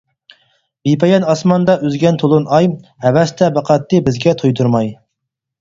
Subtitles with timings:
[0.87, 2.71] بىپايان ئاسماندا ئۈزگەن تولۇن ئاي،
[3.07, 4.95] ھەۋەستە باقاتتى بىزگە تۇيدۇرماي.